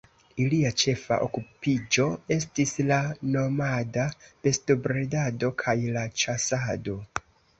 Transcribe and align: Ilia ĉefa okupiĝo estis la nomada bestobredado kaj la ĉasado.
Ilia 0.43 0.69
ĉefa 0.83 1.17
okupiĝo 1.25 2.05
estis 2.35 2.73
la 2.93 2.97
nomada 3.35 4.07
bestobredado 4.47 5.53
kaj 5.63 5.77
la 5.99 6.09
ĉasado. 6.23 6.99